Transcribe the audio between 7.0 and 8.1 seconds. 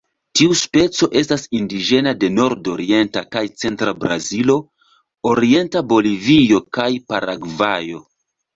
Paragvajo.